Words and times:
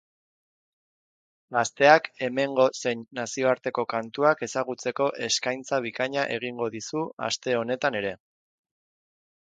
Gazteak 1.57 2.09
hemengo 2.27 2.65
zein 2.79 3.05
nazioarteko 3.19 3.87
kantuak 3.93 4.43
ezagutzeko 4.49 5.11
eskaintza 5.29 5.83
bikaina 5.91 6.25
egingo 6.39 6.75
dizu 6.79 7.09
aste 7.31 7.59
honetan 7.63 8.01
ere. 8.05 8.17